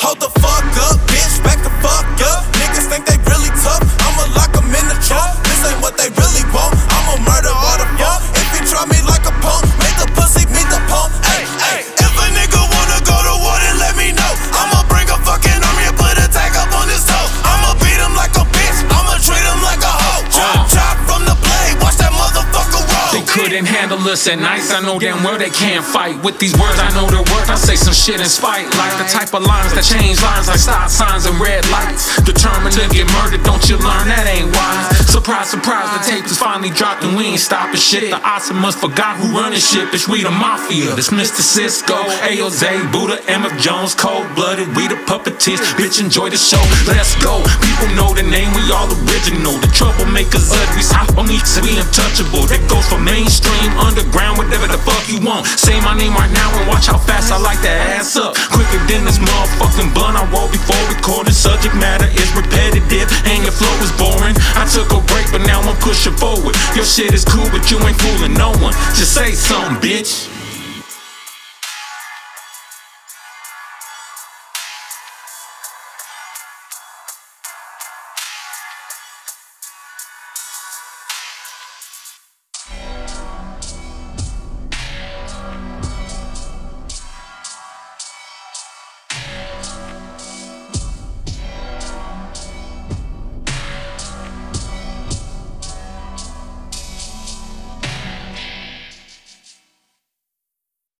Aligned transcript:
Hold 0.00 0.20
the 0.24 0.32
fuck 0.40 0.64
up, 0.88 0.96
bitch, 1.04 1.36
back 1.44 1.60
the 1.60 1.68
fuck 1.84 2.08
up. 2.32 2.48
Niggas 2.56 2.88
think 2.88 3.04
they 3.04 3.20
really 3.28 3.52
tough, 3.60 3.84
I'ma 4.08 4.32
lock 4.32 4.56
them 4.56 4.64
in 4.72 4.88
the 4.88 4.96
trunk. 5.04 5.36
This 5.44 5.60
ain't 5.68 5.82
what 5.84 6.00
they 6.00 6.08
really 6.16 6.48
want, 6.56 6.75
couldn't 23.56 23.72
handle 23.72 24.04
us 24.12 24.28
at 24.28 24.36
nights. 24.36 24.68
I 24.68 24.84
know 24.84 25.00
damn 25.00 25.24
well 25.24 25.38
they 25.38 25.48
can't 25.48 25.80
fight. 25.80 26.20
With 26.20 26.36
these 26.36 26.52
words, 26.60 26.76
I 26.76 26.92
know 26.92 27.08
their 27.08 27.24
worth. 27.24 27.48
I 27.48 27.56
say 27.56 27.72
some 27.72 27.96
shit 27.96 28.20
in 28.20 28.28
spite. 28.28 28.68
Like 28.76 28.92
the 29.00 29.08
type 29.08 29.32
of 29.32 29.48
lines 29.48 29.72
that 29.72 29.80
change 29.80 30.20
lines 30.20 30.44
like 30.44 30.60
stop 30.60 30.92
signs 30.92 31.24
and 31.24 31.40
red 31.40 31.64
lights. 31.72 32.20
Determined 32.20 32.76
to 32.76 32.84
get 32.92 33.08
murdered, 33.16 33.40
don't 33.48 33.64
you 33.64 33.80
learn 33.80 34.12
that 34.12 34.28
ain't 34.28 34.52
wise? 34.52 35.08
Surprise, 35.08 35.48
surprise, 35.48 35.88
the 35.96 36.04
tape 36.04 36.28
is 36.28 36.36
finally 36.36 36.68
dropped 36.68 37.00
and 37.00 37.16
we 37.16 37.32
ain't 37.32 37.40
stopping 37.40 37.80
shit. 37.80 38.12
The 38.12 38.20
awesome 38.20 38.60
must 38.60 38.76
forgot 38.76 39.16
who 39.16 39.32
running 39.32 39.62
shit, 39.62 39.88
bitch. 39.88 40.04
We 40.04 40.20
the 40.20 40.28
mafia. 40.28 40.92
This 40.92 41.08
Mr. 41.08 41.40
Cisco, 41.40 41.96
AOZ, 42.28 42.92
Buddha, 42.92 43.24
MF 43.24 43.56
Jones, 43.56 43.96
Kold-Blooded. 43.96 44.68
We 44.76 44.84
the 44.84 45.00
puppeteers, 45.08 45.64
bitch. 45.80 45.96
Enjoy 45.96 46.28
the 46.28 46.36
show. 46.36 46.60
Let's 46.84 47.16
go. 47.24 47.40
People 47.64 47.88
know 47.96 48.12
the 48.12 48.20
name, 48.20 48.52
we 48.66 48.74
all 48.74 48.90
original. 49.06 49.54
The 49.62 49.70
troublemakers, 49.70 50.50
ugly, 50.50 50.82
hop 50.90 51.14
on 51.14 51.30
each, 51.30 51.46
we 51.62 51.78
untouchable. 51.78 52.50
That 52.50 52.58
goes 52.66 52.84
for 52.90 52.98
mainstream, 52.98 53.70
underground, 53.78 54.42
whatever 54.42 54.66
the 54.66 54.78
fuck 54.82 55.06
you 55.06 55.22
want. 55.22 55.46
Say 55.46 55.78
my 55.86 55.94
name 55.94 56.12
right 56.18 56.30
now 56.34 56.50
and 56.58 56.66
watch 56.66 56.90
how 56.90 56.98
fast 56.98 57.30
I 57.30 57.38
like 57.38 57.62
that 57.62 58.02
ass 58.02 58.18
up. 58.18 58.34
Quicker 58.50 58.82
than 58.90 59.06
this 59.06 59.22
motherfucking 59.22 59.94
blunt 59.94 60.18
I 60.18 60.26
roll 60.34 60.50
before 60.50 60.82
recording. 60.90 61.32
Subject 61.32 61.74
matter 61.78 62.10
is 62.10 62.28
repetitive 62.34 63.06
and 63.30 63.46
your 63.46 63.54
flow 63.54 63.72
is 63.78 63.94
boring. 63.94 64.34
I 64.58 64.66
took 64.66 64.90
a 64.90 65.00
break, 65.14 65.30
but 65.30 65.46
now 65.46 65.62
I'm 65.62 65.78
pushing 65.78 66.16
forward. 66.18 66.58
Your 66.74 66.84
shit 66.84 67.14
is 67.14 67.24
cool, 67.24 67.46
but 67.54 67.70
you 67.70 67.78
ain't 67.86 67.98
fooling 68.02 68.34
no 68.34 68.50
one. 68.58 68.74
Just 68.98 69.14
say 69.14 69.32
something, 69.32 69.78
bitch. 69.78 70.35